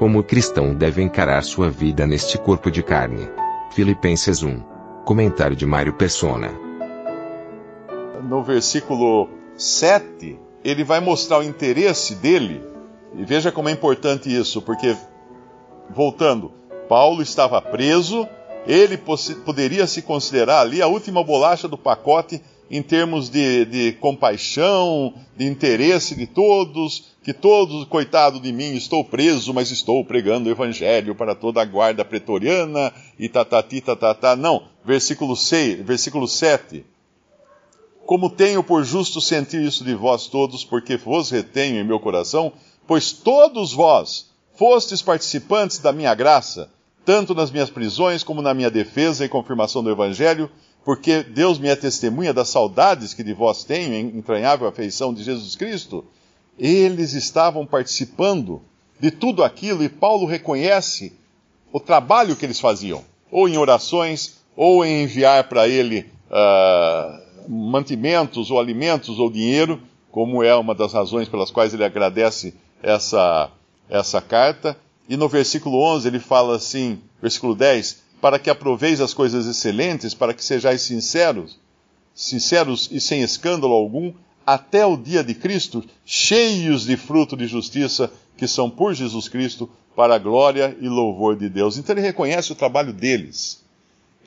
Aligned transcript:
Como 0.00 0.20
o 0.20 0.24
cristão 0.24 0.74
deve 0.74 1.02
encarar 1.02 1.42
sua 1.42 1.68
vida 1.68 2.06
neste 2.06 2.38
corpo 2.38 2.70
de 2.70 2.82
carne. 2.82 3.28
Filipenses 3.72 4.42
1. 4.42 4.58
Comentário 5.04 5.54
de 5.54 5.66
Mário 5.66 5.92
Persona. 5.92 6.50
No 8.26 8.42
versículo 8.42 9.28
7, 9.58 10.40
ele 10.64 10.84
vai 10.84 11.00
mostrar 11.00 11.40
o 11.40 11.42
interesse 11.42 12.14
dele 12.14 12.62
e 13.14 13.26
veja 13.26 13.52
como 13.52 13.68
é 13.68 13.72
importante 13.72 14.34
isso, 14.34 14.62
porque, 14.62 14.96
voltando, 15.90 16.50
Paulo 16.88 17.20
estava 17.20 17.60
preso, 17.60 18.26
ele 18.66 18.96
poderia 19.44 19.86
se 19.86 20.00
considerar 20.00 20.60
ali 20.60 20.80
a 20.80 20.86
última 20.86 21.22
bolacha 21.22 21.68
do 21.68 21.76
pacote 21.76 22.42
em 22.70 22.82
termos 22.82 23.28
de, 23.28 23.64
de, 23.64 23.92
compaixão, 23.94 25.12
de 25.36 25.44
interesse 25.44 26.14
de 26.14 26.26
todos, 26.26 27.16
que 27.22 27.32
todos, 27.32 27.84
coitado 27.86 28.38
de 28.38 28.52
mim, 28.52 28.76
estou 28.76 29.04
preso, 29.04 29.52
mas 29.52 29.72
estou 29.72 30.04
pregando 30.04 30.48
o 30.48 30.52
evangelho 30.52 31.14
para 31.16 31.34
toda 31.34 31.60
a 31.60 31.64
guarda 31.64 32.04
pretoriana, 32.04 32.92
e 33.18 33.28
tatati, 33.28 33.80
tatatá. 33.80 34.36
Não, 34.36 34.68
versículo 34.84 35.34
6, 35.36 35.84
versículo 35.84 36.28
7. 36.28 36.84
Como 38.06 38.30
tenho 38.30 38.62
por 38.62 38.84
justo 38.84 39.20
sentir 39.20 39.62
isso 39.62 39.84
de 39.84 39.94
vós 39.94 40.28
todos, 40.28 40.64
porque 40.64 40.96
vos 40.96 41.28
retenho 41.30 41.80
em 41.80 41.84
meu 41.84 41.98
coração, 41.98 42.52
pois 42.86 43.10
todos 43.12 43.72
vós 43.72 44.30
fostes 44.54 45.02
participantes 45.02 45.78
da 45.78 45.92
minha 45.92 46.14
graça, 46.14 46.70
tanto 47.04 47.34
nas 47.34 47.50
minhas 47.50 47.70
prisões 47.70 48.22
como 48.22 48.42
na 48.42 48.54
minha 48.54 48.70
defesa 48.70 49.24
e 49.24 49.28
confirmação 49.28 49.82
do 49.82 49.90
Evangelho, 49.90 50.50
porque 50.84 51.22
Deus 51.22 51.58
me 51.58 51.68
é 51.68 51.76
testemunha 51.76 52.32
das 52.32 52.48
saudades 52.48 53.14
que 53.14 53.22
de 53.22 53.32
vós 53.32 53.64
tenho 53.64 53.94
em 53.94 54.06
entranhável 54.18 54.66
afeição 54.66 55.12
de 55.12 55.22
Jesus 55.22 55.54
Cristo. 55.54 56.04
Eles 56.58 57.12
estavam 57.12 57.66
participando 57.66 58.62
de 58.98 59.10
tudo 59.10 59.42
aquilo 59.42 59.82
e 59.82 59.88
Paulo 59.88 60.26
reconhece 60.26 61.12
o 61.72 61.80
trabalho 61.80 62.36
que 62.36 62.44
eles 62.44 62.60
faziam, 62.60 63.04
ou 63.30 63.48
em 63.48 63.56
orações, 63.56 64.40
ou 64.56 64.84
em 64.84 65.04
enviar 65.04 65.48
para 65.48 65.68
ele 65.68 66.06
uh, 66.30 67.48
mantimentos, 67.48 68.50
ou 68.50 68.58
alimentos, 68.58 69.18
ou 69.18 69.30
dinheiro, 69.30 69.80
como 70.10 70.42
é 70.42 70.54
uma 70.54 70.74
das 70.74 70.92
razões 70.92 71.28
pelas 71.28 71.50
quais 71.50 71.72
ele 71.72 71.84
agradece 71.84 72.54
essa, 72.82 73.50
essa 73.88 74.20
carta. 74.20 74.76
E 75.08 75.16
no 75.16 75.28
versículo 75.28 75.78
11 75.78 76.08
ele 76.08 76.18
fala 76.18 76.56
assim, 76.56 77.00
versículo 77.20 77.54
10, 77.54 78.02
para 78.20 78.38
que 78.38 78.50
aproveis 78.50 79.00
as 79.00 79.14
coisas 79.14 79.46
excelentes, 79.46 80.14
para 80.14 80.34
que 80.34 80.44
sejais 80.44 80.82
sinceros, 80.82 81.58
sinceros 82.14 82.88
e 82.92 83.00
sem 83.00 83.22
escândalo 83.22 83.72
algum, 83.72 84.12
até 84.46 84.84
o 84.84 84.96
dia 84.96 85.22
de 85.22 85.34
Cristo, 85.34 85.84
cheios 86.04 86.84
de 86.84 86.96
fruto 86.96 87.36
de 87.36 87.46
justiça, 87.46 88.12
que 88.36 88.48
são 88.48 88.68
por 88.68 88.94
Jesus 88.94 89.28
Cristo, 89.28 89.70
para 89.94 90.14
a 90.14 90.18
glória 90.18 90.76
e 90.80 90.88
louvor 90.88 91.36
de 91.36 91.48
Deus. 91.48 91.76
Então 91.76 91.94
ele 91.94 92.02
reconhece 92.02 92.52
o 92.52 92.56
trabalho 92.56 92.92
deles. 92.92 93.62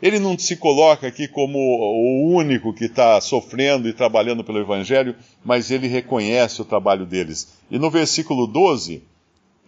Ele 0.01 0.19
não 0.19 0.37
se 0.37 0.57
coloca 0.57 1.07
aqui 1.07 1.27
como 1.27 1.57
o 1.57 2.33
único 2.35 2.73
que 2.73 2.85
está 2.85 3.19
sofrendo 3.21 3.87
e 3.87 3.93
trabalhando 3.93 4.43
pelo 4.43 4.59
Evangelho, 4.59 5.15
mas 5.45 5.71
ele 5.71 5.87
reconhece 5.87 6.61
o 6.61 6.65
trabalho 6.65 7.05
deles. 7.05 7.53
E 7.71 7.79
no 7.79 7.89
versículo 7.89 8.45
12, 8.45 9.01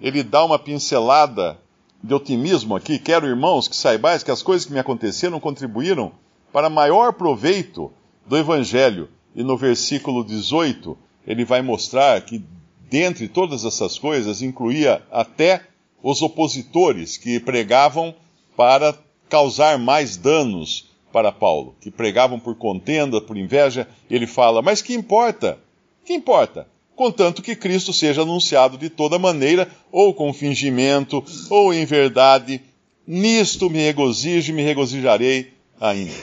ele 0.01 0.23
dá 0.23 0.43
uma 0.43 0.59
pincelada 0.59 1.57
de 2.03 2.13
otimismo 2.13 2.75
aqui. 2.75 2.99
Quero, 2.99 3.27
irmãos, 3.27 3.67
que 3.67 3.75
saibais 3.75 4.23
que 4.23 4.31
as 4.31 4.41
coisas 4.41 4.65
que 4.65 4.73
me 4.73 4.79
aconteceram 4.79 5.39
contribuíram 5.39 6.11
para 6.51 6.69
maior 6.69 7.13
proveito 7.13 7.91
do 8.25 8.37
Evangelho. 8.37 9.09
E 9.35 9.43
no 9.43 9.57
versículo 9.57 10.23
18, 10.23 10.97
ele 11.27 11.43
vai 11.43 11.61
mostrar 11.61 12.21
que, 12.21 12.43
dentre 12.89 13.27
todas 13.27 13.65
essas 13.65 13.99
coisas, 13.99 14.41
incluía 14.41 15.01
até 15.11 15.61
os 16.01 16.21
opositores 16.21 17.17
que 17.17 17.39
pregavam 17.39 18.15
para 18.55 18.97
causar 19.27 19.77
mais 19.77 20.15
danos 20.15 20.89
para 21.11 21.31
Paulo, 21.31 21.75
que 21.81 21.89
pregavam 21.89 22.39
por 22.39 22.55
contenda, 22.55 23.19
por 23.19 23.37
inveja. 23.37 23.87
Ele 24.09 24.27
fala: 24.27 24.61
Mas 24.61 24.81
que 24.81 24.93
importa? 24.93 25.57
Que 26.05 26.13
importa? 26.13 26.67
Contanto 26.95 27.41
que 27.41 27.55
Cristo 27.55 27.91
seja 27.91 28.21
anunciado 28.21 28.77
de 28.77 28.89
toda 28.89 29.19
maneira, 29.19 29.69
ou 29.91 30.13
com 30.13 30.33
fingimento, 30.33 31.23
ou 31.49 31.73
em 31.73 31.85
verdade, 31.85 32.61
nisto 33.05 33.69
me 33.69 33.79
regozijo 33.79 34.51
e 34.51 34.55
me 34.55 34.63
regozijarei 34.63 35.53
ainda. 35.79 36.13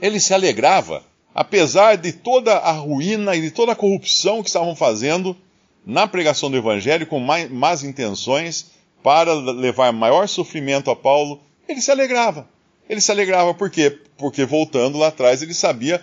Ele 0.00 0.20
se 0.20 0.34
alegrava, 0.34 1.02
apesar 1.34 1.96
de 1.96 2.12
toda 2.12 2.56
a 2.56 2.72
ruína 2.72 3.34
e 3.34 3.40
de 3.40 3.50
toda 3.50 3.72
a 3.72 3.76
corrupção 3.76 4.42
que 4.42 4.48
estavam 4.48 4.76
fazendo 4.76 5.36
na 5.84 6.06
pregação 6.06 6.50
do 6.50 6.56
Evangelho, 6.56 7.06
com 7.06 7.18
más 7.18 7.82
intenções, 7.82 8.70
para 9.02 9.32
levar 9.32 9.92
maior 9.92 10.28
sofrimento 10.28 10.90
a 10.90 10.96
Paulo 10.96 11.40
ele 11.70 11.80
se 11.80 11.90
alegrava. 11.90 12.48
Ele 12.88 13.00
se 13.00 13.12
alegrava 13.12 13.54
por 13.54 13.70
quê? 13.70 13.96
Porque 14.16 14.44
voltando 14.44 14.98
lá 14.98 15.06
atrás, 15.08 15.40
ele 15.40 15.54
sabia 15.54 16.02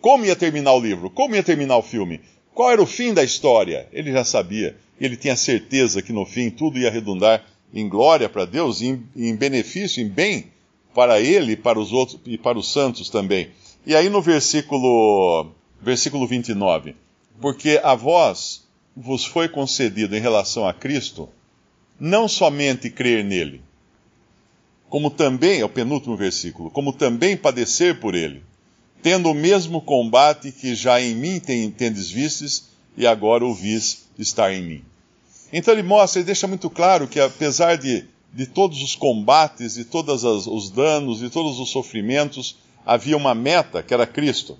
como 0.00 0.24
ia 0.24 0.34
terminar 0.34 0.72
o 0.72 0.80
livro, 0.80 1.10
como 1.10 1.36
ia 1.36 1.42
terminar 1.42 1.76
o 1.76 1.82
filme, 1.82 2.20
qual 2.54 2.70
era 2.70 2.82
o 2.82 2.86
fim 2.86 3.12
da 3.12 3.24
história. 3.24 3.88
Ele 3.92 4.12
já 4.12 4.24
sabia. 4.24 4.76
Ele 5.00 5.16
tinha 5.16 5.36
certeza 5.36 6.00
que 6.00 6.12
no 6.12 6.24
fim 6.24 6.50
tudo 6.50 6.78
ia 6.78 6.90
redundar 6.90 7.44
em 7.74 7.88
glória 7.88 8.28
para 8.28 8.44
Deus, 8.44 8.80
em, 8.80 9.02
em 9.16 9.34
benefício, 9.34 10.00
em 10.00 10.08
bem 10.08 10.46
para 10.94 11.20
ele, 11.20 11.56
para 11.56 11.78
os 11.78 11.92
outros 11.92 12.20
e 12.24 12.38
para 12.38 12.56
os 12.56 12.72
santos 12.72 13.10
também. 13.10 13.50
E 13.84 13.96
aí 13.96 14.08
no 14.08 14.22
versículo, 14.22 15.50
versículo 15.82 16.26
29, 16.26 16.94
porque 17.40 17.80
a 17.82 17.94
vós 17.96 18.64
vos 18.96 19.24
foi 19.24 19.48
concedido 19.48 20.16
em 20.16 20.20
relação 20.20 20.66
a 20.66 20.72
Cristo 20.72 21.28
não 21.98 22.28
somente 22.28 22.88
crer 22.90 23.24
nele, 23.24 23.60
como 24.88 25.10
também, 25.10 25.60
é 25.60 25.64
o 25.64 25.68
penúltimo 25.68 26.16
versículo, 26.16 26.70
como 26.70 26.92
também 26.92 27.36
padecer 27.36 27.98
por 27.98 28.14
ele, 28.14 28.42
tendo 29.04 29.30
o 29.30 29.34
mesmo 29.34 29.82
combate 29.82 30.50
que 30.50 30.74
já 30.74 30.98
em 30.98 31.14
mim 31.14 31.38
tendes 31.38 32.10
vistes 32.10 32.70
e 32.96 33.06
agora 33.06 33.44
ouvis 33.44 34.08
estar 34.18 34.50
em 34.50 34.62
mim. 34.62 34.84
Então 35.52 35.74
ele 35.74 35.82
mostra, 35.82 36.20
ele 36.20 36.24
deixa 36.24 36.46
muito 36.46 36.70
claro 36.70 37.06
que 37.06 37.20
apesar 37.20 37.76
de, 37.76 38.06
de 38.32 38.46
todos 38.46 38.82
os 38.82 38.94
combates, 38.94 39.74
de 39.74 39.84
todos 39.84 40.24
os 40.24 40.70
danos, 40.70 41.18
de 41.18 41.28
todos 41.28 41.60
os 41.60 41.68
sofrimentos, 41.68 42.56
havia 42.86 43.14
uma 43.14 43.34
meta, 43.34 43.82
que 43.82 43.92
era 43.92 44.06
Cristo. 44.06 44.58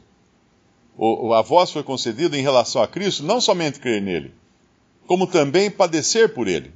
O, 0.94 1.32
a 1.32 1.40
voz 1.40 1.70
foi 1.70 1.82
concedida 1.82 2.36
em 2.36 2.42
relação 2.42 2.82
a 2.82 2.86
Cristo, 2.86 3.22
não 3.22 3.40
somente 3.40 3.80
crer 3.80 4.02
nele, 4.02 4.30
como 5.06 5.26
também 5.26 5.70
padecer 5.70 6.34
por 6.34 6.48
ele. 6.48 6.70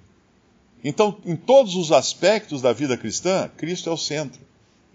Então, 0.82 1.18
em 1.22 1.36
todos 1.36 1.76
os 1.76 1.92
aspectos 1.92 2.62
da 2.62 2.72
vida 2.72 2.96
cristã, 2.96 3.50
Cristo 3.58 3.90
é 3.90 3.92
o 3.92 3.98
centro. 3.98 4.40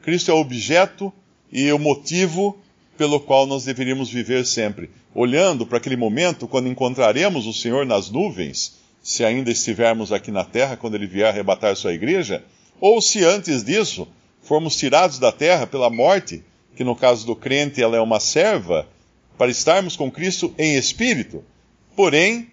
Cristo 0.01 0.31
é 0.31 0.33
o 0.33 0.39
objeto 0.39 1.13
e 1.51 1.71
o 1.71 1.77
motivo 1.77 2.57
pelo 2.97 3.19
qual 3.19 3.45
nós 3.45 3.65
deveríamos 3.65 4.09
viver 4.09 4.45
sempre. 4.45 4.89
Olhando 5.13 5.65
para 5.65 5.77
aquele 5.77 5.95
momento 5.95 6.47
quando 6.47 6.67
encontraremos 6.67 7.45
o 7.45 7.53
Senhor 7.53 7.85
nas 7.85 8.09
nuvens, 8.09 8.79
se 9.01 9.23
ainda 9.23 9.51
estivermos 9.51 10.11
aqui 10.11 10.31
na 10.31 10.43
terra, 10.43 10.77
quando 10.77 10.95
ele 10.95 11.07
vier 11.07 11.27
arrebatar 11.27 11.75
sua 11.75 11.93
igreja, 11.93 12.43
ou 12.79 13.01
se 13.01 13.23
antes 13.23 13.63
disso 13.63 14.07
formos 14.41 14.75
tirados 14.75 15.19
da 15.19 15.31
terra 15.31 15.67
pela 15.67 15.89
morte, 15.89 16.43
que 16.75 16.83
no 16.83 16.95
caso 16.95 17.25
do 17.25 17.35
crente 17.35 17.81
ela 17.81 17.97
é 17.97 18.01
uma 18.01 18.19
serva, 18.19 18.87
para 19.37 19.51
estarmos 19.51 19.95
com 19.95 20.11
Cristo 20.11 20.53
em 20.57 20.75
espírito. 20.75 21.43
Porém, 21.95 22.49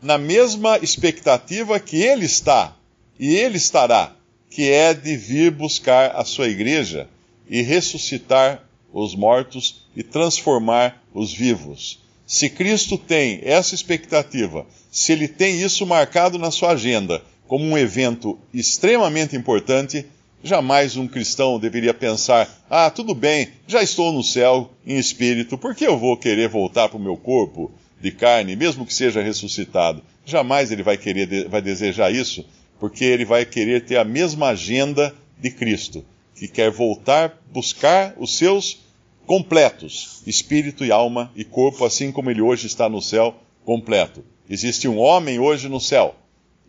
na 0.00 0.18
mesma 0.18 0.78
expectativa 0.78 1.78
que 1.78 2.02
ele 2.02 2.26
está 2.26 2.76
e 3.18 3.36
ele 3.36 3.56
estará, 3.56 4.12
que 4.50 4.70
é 4.70 4.92
de 4.92 5.16
vir 5.16 5.50
buscar 5.50 6.10
a 6.16 6.24
sua 6.24 6.48
igreja 6.48 7.08
e 7.48 7.62
ressuscitar 7.62 8.62
os 8.92 9.14
mortos 9.14 9.82
e 9.96 10.02
transformar 10.02 11.02
os 11.14 11.32
vivos. 11.32 12.00
Se 12.26 12.48
Cristo 12.48 12.96
tem 12.96 13.40
essa 13.42 13.74
expectativa, 13.74 14.66
se 14.90 15.12
ele 15.12 15.28
tem 15.28 15.60
isso 15.60 15.86
marcado 15.86 16.38
na 16.38 16.50
sua 16.50 16.72
agenda 16.72 17.22
como 17.46 17.64
um 17.64 17.76
evento 17.76 18.38
extremamente 18.52 19.36
importante, 19.36 20.06
jamais 20.42 20.96
um 20.96 21.06
cristão 21.06 21.58
deveria 21.58 21.92
pensar: 21.92 22.48
ah, 22.70 22.90
tudo 22.90 23.14
bem, 23.14 23.48
já 23.66 23.82
estou 23.82 24.12
no 24.12 24.22
céu 24.22 24.70
em 24.86 24.98
espírito, 24.98 25.58
por 25.58 25.74
que 25.74 25.86
eu 25.86 25.98
vou 25.98 26.16
querer 26.16 26.48
voltar 26.48 26.88
para 26.88 26.98
o 26.98 27.02
meu 27.02 27.16
corpo? 27.16 27.70
de 28.02 28.10
carne, 28.10 28.56
mesmo 28.56 28.84
que 28.84 28.92
seja 28.92 29.22
ressuscitado. 29.22 30.02
Jamais 30.26 30.72
ele 30.72 30.82
vai 30.82 30.98
querer, 30.98 31.48
vai 31.48 31.62
desejar 31.62 32.12
isso, 32.12 32.44
porque 32.80 33.04
ele 33.04 33.24
vai 33.24 33.46
querer 33.46 33.84
ter 33.84 33.96
a 33.96 34.04
mesma 34.04 34.48
agenda 34.48 35.14
de 35.38 35.50
Cristo, 35.50 36.04
que 36.34 36.48
quer 36.48 36.70
voltar, 36.70 37.40
buscar 37.52 38.14
os 38.18 38.36
seus 38.36 38.81
completos, 39.26 40.22
espírito 40.26 40.84
e 40.84 40.92
alma 40.92 41.30
e 41.34 41.44
corpo, 41.44 41.84
assim 41.84 42.10
como 42.12 42.30
ele 42.30 42.40
hoje 42.40 42.66
está 42.66 42.88
no 42.88 43.00
céu 43.00 43.34
completo. 43.64 44.24
Existe 44.48 44.88
um 44.88 44.98
homem 44.98 45.38
hoje 45.38 45.68
no 45.68 45.80
céu, 45.80 46.14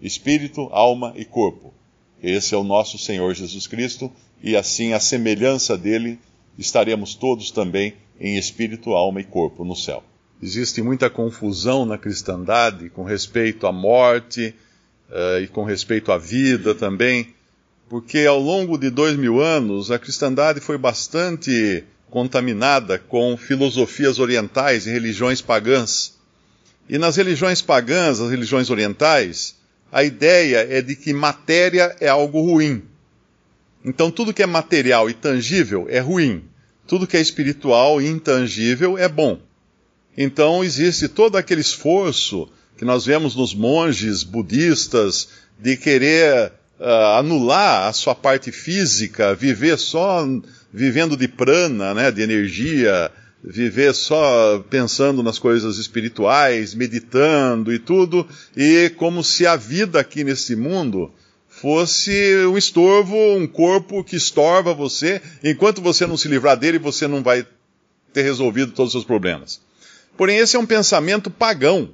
espírito, 0.01 0.69
alma 0.71 1.13
e 1.15 1.25
corpo. 1.25 1.73
Esse 2.21 2.55
é 2.55 2.57
o 2.57 2.63
nosso 2.63 2.97
Senhor 2.97 3.33
Jesus 3.33 3.67
Cristo, 3.67 4.11
e 4.41 4.55
assim, 4.55 4.93
a 4.93 4.99
semelhança 4.99 5.77
dele, 5.77 6.19
estaremos 6.57 7.15
todos 7.15 7.51
também 7.51 7.93
em 8.19 8.37
espírito, 8.37 8.91
alma 8.91 9.19
e 9.21 9.23
corpo 9.23 9.65
no 9.65 9.75
céu. 9.75 10.03
Existe 10.41 10.81
muita 10.81 11.09
confusão 11.09 11.85
na 11.85 11.97
cristandade 11.97 12.89
com 12.89 13.03
respeito 13.03 13.65
à 13.65 13.71
morte 13.71 14.53
uh, 15.09 15.41
e 15.41 15.47
com 15.47 15.63
respeito 15.63 16.11
à 16.11 16.17
vida 16.17 16.75
também, 16.75 17.33
porque 17.89 18.25
ao 18.25 18.39
longo 18.39 18.77
de 18.77 18.89
dois 18.89 19.15
mil 19.17 19.41
anos 19.41 19.89
a 19.91 19.99
cristandade 19.99 20.59
foi 20.59 20.77
bastante 20.77 21.83
contaminada 22.13 22.99
com 22.99 23.35
filosofias 23.35 24.19
orientais 24.19 24.85
e 24.85 24.91
religiões 24.91 25.41
pagãs. 25.41 26.13
E 26.87 26.99
nas 26.99 27.15
religiões 27.15 27.59
pagãs, 27.59 28.19
as 28.19 28.29
religiões 28.29 28.69
orientais, 28.69 29.55
a 29.91 30.03
ideia 30.03 30.57
é 30.69 30.79
de 30.79 30.95
que 30.95 31.11
matéria 31.11 31.95
é 31.99 32.07
algo 32.07 32.39
ruim. 32.39 32.83
Então 33.83 34.11
tudo 34.11 34.31
que 34.31 34.43
é 34.43 34.45
material 34.45 35.09
e 35.09 35.15
tangível 35.15 35.87
é 35.89 35.97
ruim. 35.97 36.43
Tudo 36.85 37.07
que 37.07 37.17
é 37.17 37.19
espiritual 37.19 37.99
e 37.99 38.07
intangível 38.07 38.95
é 38.95 39.09
bom. 39.09 39.39
Então 40.15 40.63
existe 40.63 41.07
todo 41.07 41.35
aquele 41.35 41.61
esforço 41.61 42.47
que 42.77 42.85
nós 42.85 43.07
vemos 43.07 43.35
nos 43.35 43.55
monges 43.55 44.21
budistas 44.21 45.29
de 45.57 45.75
querer 45.75 46.51
uh, 46.79 47.17
anular 47.17 47.87
a 47.87 47.93
sua 47.93 48.13
parte 48.13 48.51
física, 48.51 49.33
viver 49.33 49.79
só 49.79 50.23
vivendo 50.73 51.15
de 51.15 51.27
prana, 51.27 51.93
né, 51.93 52.11
de 52.11 52.21
energia, 52.21 53.11
viver 53.43 53.93
só 53.93 54.65
pensando 54.69 55.21
nas 55.21 55.37
coisas 55.37 55.77
espirituais, 55.77 56.73
meditando 56.73 57.71
e 57.71 57.77
tudo, 57.77 58.27
e 58.55 58.89
como 58.97 59.23
se 59.23 59.45
a 59.45 59.55
vida 59.55 59.99
aqui 59.99 60.23
nesse 60.23 60.55
mundo 60.55 61.13
fosse 61.47 62.35
um 62.47 62.57
estorvo, 62.57 63.15
um 63.35 63.45
corpo 63.45 64.03
que 64.03 64.15
estorva 64.15 64.73
você, 64.73 65.21
enquanto 65.43 65.81
você 65.81 66.07
não 66.07 66.17
se 66.17 66.27
livrar 66.27 66.57
dele, 66.57 66.79
você 66.79 67.07
não 67.07 67.21
vai 67.21 67.45
ter 68.11 68.23
resolvido 68.23 68.71
todos 68.71 68.89
os 68.89 68.93
seus 68.93 69.05
problemas. 69.05 69.61
Porém, 70.17 70.37
esse 70.37 70.55
é 70.55 70.59
um 70.59 70.65
pensamento 70.65 71.29
pagão. 71.29 71.89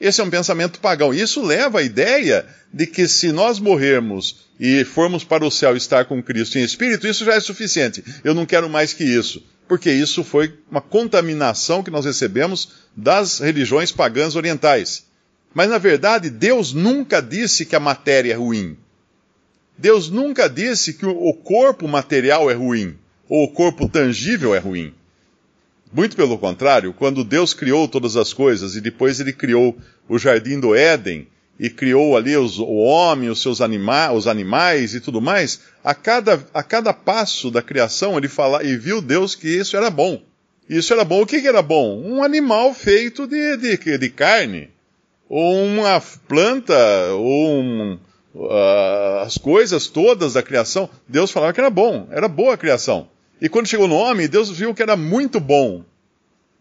Esse 0.00 0.20
é 0.20 0.24
um 0.24 0.30
pensamento 0.30 0.80
pagão. 0.80 1.12
Isso 1.12 1.44
leva 1.44 1.80
à 1.80 1.82
ideia 1.82 2.46
de 2.72 2.86
que 2.86 3.06
se 3.06 3.30
nós 3.32 3.58
morrermos 3.58 4.48
e 4.58 4.82
formos 4.84 5.24
para 5.24 5.44
o 5.44 5.50
céu 5.50 5.76
estar 5.76 6.06
com 6.06 6.22
Cristo 6.22 6.58
em 6.58 6.64
espírito, 6.64 7.06
isso 7.06 7.24
já 7.24 7.34
é 7.34 7.40
suficiente. 7.40 8.02
Eu 8.24 8.32
não 8.32 8.46
quero 8.46 8.70
mais 8.70 8.94
que 8.94 9.04
isso. 9.04 9.44
Porque 9.68 9.92
isso 9.92 10.24
foi 10.24 10.54
uma 10.70 10.80
contaminação 10.80 11.82
que 11.82 11.90
nós 11.90 12.04
recebemos 12.04 12.70
das 12.96 13.38
religiões 13.38 13.92
pagãs 13.92 14.34
orientais. 14.34 15.04
Mas 15.52 15.68
na 15.68 15.78
verdade, 15.78 16.30
Deus 16.30 16.72
nunca 16.72 17.20
disse 17.20 17.66
que 17.66 17.76
a 17.76 17.80
matéria 17.80 18.32
é 18.32 18.36
ruim. 18.36 18.76
Deus 19.76 20.10
nunca 20.10 20.48
disse 20.48 20.94
que 20.94 21.06
o 21.06 21.32
corpo 21.34 21.88
material 21.88 22.50
é 22.50 22.54
ruim, 22.54 22.96
ou 23.28 23.44
o 23.44 23.48
corpo 23.52 23.88
tangível 23.88 24.54
é 24.54 24.58
ruim. 24.58 24.92
Muito 25.92 26.14
pelo 26.14 26.38
contrário, 26.38 26.92
quando 26.92 27.24
Deus 27.24 27.52
criou 27.52 27.88
todas 27.88 28.16
as 28.16 28.32
coisas 28.32 28.76
e 28.76 28.80
depois 28.80 29.18
ele 29.18 29.32
criou 29.32 29.76
o 30.08 30.18
jardim 30.18 30.60
do 30.60 30.74
Éden 30.74 31.26
e 31.58 31.68
criou 31.68 32.16
ali 32.16 32.36
os, 32.36 32.58
o 32.58 32.76
homem, 32.76 33.28
os 33.28 33.42
seus 33.42 33.60
anima, 33.60 34.12
os 34.12 34.28
animais 34.28 34.94
e 34.94 35.00
tudo 35.00 35.20
mais, 35.20 35.60
a 35.82 35.92
cada, 35.92 36.42
a 36.54 36.62
cada 36.62 36.94
passo 36.94 37.50
da 37.50 37.60
criação 37.60 38.16
ele 38.16 38.28
fala 38.28 38.64
e 38.64 38.76
viu 38.76 39.02
Deus 39.02 39.34
que 39.34 39.48
isso 39.48 39.76
era 39.76 39.90
bom. 39.90 40.22
Isso 40.68 40.92
era 40.92 41.04
bom. 41.04 41.22
O 41.22 41.26
que, 41.26 41.42
que 41.42 41.48
era 41.48 41.60
bom? 41.60 42.00
Um 42.00 42.22
animal 42.22 42.72
feito 42.72 43.26
de, 43.26 43.56
de, 43.56 43.98
de 43.98 44.08
carne, 44.08 44.70
ou 45.28 45.64
uma 45.64 46.00
planta, 46.28 47.12
ou 47.14 47.60
um, 47.60 47.98
uh, 48.34 49.18
as 49.24 49.36
coisas 49.36 49.88
todas 49.88 50.34
da 50.34 50.42
criação. 50.42 50.88
Deus 51.08 51.32
falava 51.32 51.52
que 51.52 51.60
era 51.60 51.70
bom, 51.70 52.06
era 52.12 52.28
boa 52.28 52.54
a 52.54 52.56
criação. 52.56 53.08
E 53.40 53.48
quando 53.48 53.66
chegou 53.66 53.88
no 53.88 53.94
homem, 53.94 54.28
Deus 54.28 54.50
viu 54.50 54.74
que 54.74 54.82
era 54.82 54.96
muito 54.96 55.40
bom. 55.40 55.84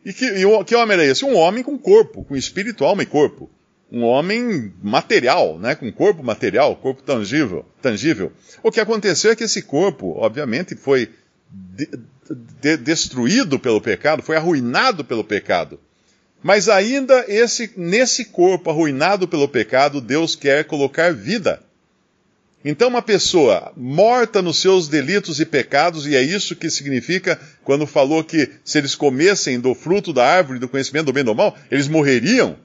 E 0.06 0.14
que, 0.14 0.26
e 0.26 0.64
que 0.64 0.76
homem 0.76 0.94
era 0.94 1.06
esse? 1.06 1.26
Um 1.26 1.36
homem 1.36 1.64
com 1.64 1.78
corpo, 1.78 2.24
com 2.24 2.36
espírito, 2.36 2.86
alma 2.86 3.04
e 3.04 3.06
corpo. 3.06 3.50
Um 3.92 4.04
homem 4.04 4.72
material, 4.82 5.58
né? 5.60 5.76
com 5.76 5.92
corpo 5.92 6.24
material, 6.24 6.76
corpo 6.76 7.02
tangível, 7.02 7.66
tangível. 7.82 8.32
O 8.64 8.72
que 8.72 8.80
aconteceu 8.80 9.32
é 9.32 9.36
que 9.36 9.44
esse 9.44 9.64
corpo, 9.64 10.16
obviamente, 10.18 10.76
foi 10.76 11.10
de, 11.52 11.90
de, 12.62 12.78
destruído 12.78 13.60
pelo 13.60 13.82
pecado, 13.82 14.22
foi 14.22 14.36
arruinado 14.36 15.04
pelo 15.04 15.24
pecado. 15.24 15.80
Mas 16.42 16.70
ainda 16.70 17.26
esse, 17.28 17.72
nesse 17.76 18.26
corpo 18.26 18.70
arruinado 18.70 19.28
pelo 19.28 19.48
pecado, 19.48 20.00
Deus 20.00 20.36
quer 20.36 20.64
colocar 20.64 21.14
vida. 21.14 21.62
Então, 22.64 22.90
uma 22.90 23.02
pessoa 23.02 23.72
morta 23.76 24.42
nos 24.42 24.60
seus 24.60 24.90
delitos 24.90 25.40
e 25.40 25.46
pecados, 25.46 26.06
e 26.06 26.16
é 26.16 26.22
isso 26.22 26.56
que 26.56 26.70
significa 26.70 27.40
quando 27.64 27.88
falou 27.88 28.24
que 28.24 28.50
se 28.66 28.78
eles 28.78 28.96
comessem 28.96 29.60
do 29.60 29.74
fruto 29.74 30.12
da 30.12 30.26
árvore 30.26 30.60
do 30.60 30.68
conhecimento 30.68 31.06
do 31.06 31.14
bem 31.14 31.22
e 31.22 31.26
do 31.26 31.34
mal, 31.34 31.58
eles 31.72 31.88
morreriam. 31.88 32.58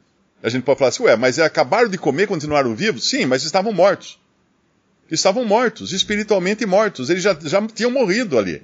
A 0.43 0.49
gente 0.49 0.65
pode 0.65 0.79
falar 0.79 0.89
assim, 0.89 1.05
ué, 1.05 1.17
mas 1.17 1.39
acabaram 1.39 1.89
de 1.89 1.97
comer 1.97 2.27
continuaram 2.27 2.75
vivos? 2.75 3.09
Sim, 3.09 3.25
mas 3.25 3.45
estavam 3.45 3.73
mortos. 3.73 4.19
Estavam 5.11 5.45
mortos, 5.45 5.93
espiritualmente 5.93 6.67
mortos. 6.67 7.09
Eles 7.09 7.23
já, 7.23 7.39
já 7.41 7.65
tinham 7.69 7.91
morrido 7.91 8.37
ali. 8.37 8.63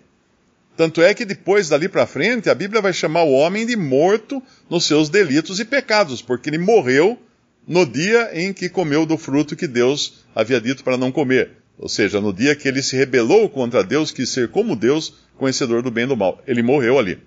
Tanto 0.76 1.00
é 1.00 1.15
que 1.15 1.25
depois 1.25 1.69
dali 1.69 1.88
para 1.88 2.06
frente, 2.06 2.50
a 2.50 2.55
Bíblia 2.55 2.83
vai 2.83 2.93
chamar 2.93 3.23
o 3.23 3.33
homem 3.33 3.67
de 3.67 3.76
morto 3.76 4.43
nos 4.69 4.85
seus 4.85 5.09
delitos 5.09 5.61
e 5.61 5.65
pecados, 5.65 6.23
porque 6.23 6.50
ele 6.50 6.59
morreu 6.59 7.19
no 7.67 7.87
dia 7.87 8.31
em 8.33 8.53
que 8.53 8.69
comeu 8.69 9.06
do 9.06 9.17
fruto 9.17 9.55
que 9.55 9.67
Deus 9.67 10.19
havia 10.35 10.61
dito 10.61 10.85
para 10.85 10.97
não 10.97 11.12
comer. 11.12 11.50
Ou 11.79 11.88
seja, 11.88 12.21
no 12.21 12.32
dia 12.32 12.55
que 12.55 12.69
ele 12.69 12.82
se 12.82 12.97
rebelou 12.97 13.49
contra 13.49 13.82
Deus, 13.82 14.11
quis 14.11 14.29
ser 14.29 14.49
como 14.49 14.77
Deus, 14.77 15.15
conhecedor 15.37 15.82
do 15.82 15.91
bem 15.91 16.05
e 16.05 16.09
do 16.09 16.17
mal. 16.17 16.43
Ele 16.47 16.62
morreu 16.62 16.99
ali. 16.99 17.19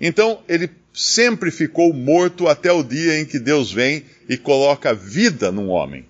Então, 0.00 0.40
ele 0.48 0.70
sempre 0.92 1.50
ficou 1.50 1.92
morto 1.92 2.48
até 2.48 2.72
o 2.72 2.82
dia 2.82 3.20
em 3.20 3.26
que 3.26 3.38
Deus 3.38 3.70
vem 3.70 4.04
e 4.28 4.36
coloca 4.36 4.94
vida 4.94 5.52
num 5.52 5.68
homem. 5.68 6.06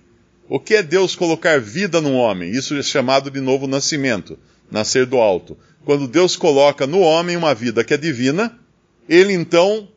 O 0.47 0.59
que 0.59 0.75
é 0.75 0.83
Deus 0.83 1.13
colocar 1.13 1.59
vida 1.59 1.99
num 1.99 2.15
homem? 2.15 2.49
Isso 2.51 2.73
é 2.73 2.81
chamado 2.81 3.29
de 3.29 3.41
novo 3.41 3.67
nascimento, 3.67 4.39
nascer 4.71 5.05
do 5.05 5.17
alto. 5.17 5.57
Quando 5.83 6.07
Deus 6.07 6.37
coloca 6.37 6.87
no 6.87 6.99
homem 6.99 7.35
uma 7.35 7.53
vida 7.53 7.83
que 7.83 7.93
é 7.93 7.97
divina, 7.97 8.57
ele 9.09 9.33
então, 9.33 9.89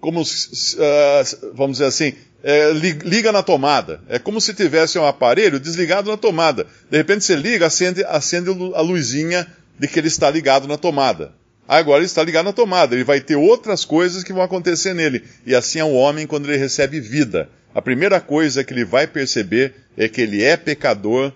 como, 0.00 0.22
uh, 0.22 1.54
vamos 1.54 1.78
dizer 1.78 1.86
assim, 1.86 2.14
é, 2.48 2.70
liga 2.72 3.32
na 3.32 3.42
tomada. 3.42 4.00
É 4.08 4.20
como 4.20 4.40
se 4.40 4.54
tivesse 4.54 4.96
um 5.00 5.04
aparelho 5.04 5.58
desligado 5.58 6.08
na 6.08 6.16
tomada. 6.16 6.64
De 6.88 6.96
repente 6.96 7.24
você 7.24 7.34
liga, 7.34 7.66
acende, 7.66 8.04
acende 8.04 8.50
a 8.72 8.80
luzinha 8.80 9.44
de 9.76 9.88
que 9.88 9.98
ele 9.98 10.06
está 10.06 10.30
ligado 10.30 10.68
na 10.68 10.76
tomada. 10.76 11.32
Agora 11.66 11.98
ele 11.98 12.06
está 12.06 12.22
ligado 12.22 12.44
na 12.44 12.52
tomada, 12.52 12.94
ele 12.94 13.02
vai 13.02 13.20
ter 13.20 13.34
outras 13.34 13.84
coisas 13.84 14.22
que 14.22 14.32
vão 14.32 14.42
acontecer 14.42 14.94
nele. 14.94 15.24
E 15.44 15.56
assim 15.56 15.80
é 15.80 15.84
o 15.84 15.94
homem 15.94 16.24
quando 16.24 16.48
ele 16.48 16.56
recebe 16.56 17.00
vida. 17.00 17.50
A 17.74 17.82
primeira 17.82 18.20
coisa 18.20 18.62
que 18.62 18.72
ele 18.72 18.84
vai 18.84 19.08
perceber 19.08 19.74
é 19.96 20.08
que 20.08 20.20
ele 20.20 20.44
é 20.44 20.56
pecador, 20.56 21.32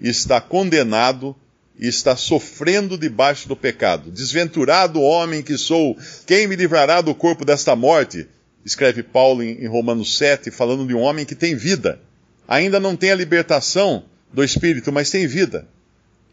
está 0.00 0.40
condenado 0.40 1.36
e 1.78 1.86
está 1.88 2.16
sofrendo 2.16 2.96
debaixo 2.96 3.46
do 3.48 3.54
pecado. 3.54 4.10
Desventurado 4.10 5.02
homem 5.02 5.42
que 5.42 5.58
sou, 5.58 5.94
quem 6.24 6.46
me 6.46 6.56
livrará 6.56 7.02
do 7.02 7.14
corpo 7.14 7.44
desta 7.44 7.76
morte? 7.76 8.26
Escreve 8.64 9.02
Paulo 9.02 9.42
em, 9.42 9.66
Romanos 9.66 10.16
7, 10.16 10.50
falando 10.50 10.86
de 10.86 10.94
um 10.94 11.00
homem 11.00 11.24
que 11.24 11.34
tem 11.34 11.54
vida. 11.54 12.00
Ainda 12.48 12.80
não 12.80 12.96
tem 12.96 13.10
a 13.10 13.16
libertação 13.16 14.04
do 14.32 14.42
espírito, 14.42 14.92
mas 14.92 15.10
tem 15.10 15.26
vida. 15.26 15.68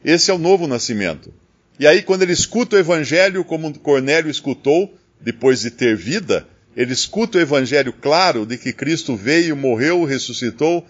Esse 0.03 0.31
é 0.31 0.33
o 0.33 0.37
novo 0.37 0.67
nascimento. 0.67 1.33
E 1.79 1.87
aí, 1.87 2.01
quando 2.01 2.23
ele 2.23 2.33
escuta 2.33 2.75
o 2.75 2.79
evangelho, 2.79 3.43
como 3.43 3.77
Cornélio 3.79 4.29
escutou, 4.29 4.93
depois 5.19 5.61
de 5.61 5.71
ter 5.71 5.95
vida, 5.95 6.47
ele 6.75 6.93
escuta 6.93 7.37
o 7.37 7.41
evangelho 7.41 7.93
claro 7.93 8.45
de 8.45 8.57
que 8.57 8.73
Cristo 8.73 9.15
veio, 9.15 9.55
morreu, 9.55 10.03
ressuscitou 10.03 10.85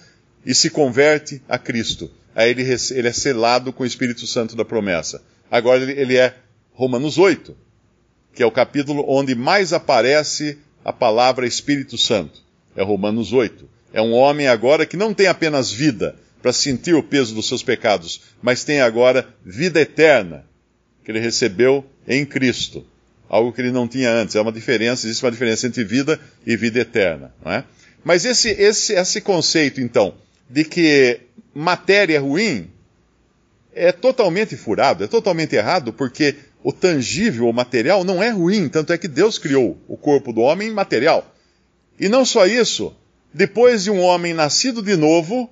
e 0.45 0.53
se 0.53 0.69
converte 0.69 1.41
a 1.47 1.57
Cristo. 1.57 2.09
Aí 2.35 2.49
ele, 2.51 2.63
ele 2.63 3.07
é 3.07 3.13
selado 3.13 3.73
com 3.73 3.83
o 3.83 3.85
Espírito 3.85 4.25
Santo 4.25 4.55
da 4.55 4.63
promessa. 4.63 5.21
Agora 5.49 5.81
ele, 5.83 6.17
é 6.17 6.35
Romanos 6.73 7.17
8, 7.17 7.55
que 8.33 8.41
é 8.41 8.45
o 8.45 8.51
capítulo 8.51 9.03
onde 9.07 9.35
mais 9.35 9.73
aparece 9.73 10.57
a 10.83 10.91
palavra 10.91 11.47
Espírito 11.47 11.97
Santo. 11.97 12.41
É 12.75 12.83
Romanos 12.83 13.33
8. 13.33 13.69
É 13.93 14.01
um 14.01 14.13
homem 14.13 14.47
agora 14.47 14.85
que 14.85 14.97
não 14.97 15.13
tem 15.13 15.27
apenas 15.27 15.71
vida 15.71 16.15
para 16.41 16.53
sentir 16.53 16.95
o 16.95 17.03
peso 17.03 17.35
dos 17.35 17.47
seus 17.47 17.61
pecados, 17.61 18.21
mas 18.41 18.63
tem 18.63 18.81
agora 18.81 19.27
vida 19.45 19.79
eterna 19.79 20.45
que 21.03 21.11
ele 21.11 21.19
recebeu 21.19 21.85
em 22.07 22.25
Cristo. 22.25 22.85
algo 23.29 23.53
que 23.53 23.61
ele 23.61 23.71
não 23.71 23.87
tinha 23.87 24.11
antes. 24.11 24.35
É 24.35 24.41
uma 24.41 24.51
diferença, 24.51 25.07
existe 25.07 25.23
uma 25.23 25.31
diferença 25.31 25.65
entre 25.65 25.83
vida 25.83 26.19
e 26.45 26.57
vida 26.57 26.79
eterna. 26.79 27.33
Não 27.43 27.51
é? 27.51 27.63
Mas 28.03 28.25
esse, 28.25 28.49
esse, 28.49 28.93
esse 28.93 29.21
conceito, 29.21 29.79
então, 29.79 30.15
de 30.49 30.65
que 30.65 31.21
matéria 31.53 32.15
é 32.15 32.19
ruim, 32.19 32.69
é 33.73 33.91
totalmente 33.91 34.57
furado, 34.57 35.03
é 35.03 35.07
totalmente 35.07 35.55
errado, 35.55 35.93
porque 35.93 36.35
o 36.63 36.71
tangível, 36.71 37.47
o 37.47 37.53
material, 37.53 38.03
não 38.03 38.21
é 38.21 38.29
ruim, 38.29 38.69
tanto 38.69 38.93
é 38.93 38.97
que 38.97 39.07
Deus 39.07 39.37
criou 39.37 39.77
o 39.87 39.97
corpo 39.97 40.31
do 40.31 40.41
homem 40.41 40.71
material. 40.71 41.33
E 41.99 42.07
não 42.07 42.23
só 42.25 42.45
isso, 42.45 42.95
depois 43.33 43.83
de 43.83 43.91
um 43.91 44.01
homem 44.01 44.33
nascido 44.33 44.81
de 44.81 44.95
novo, 44.95 45.49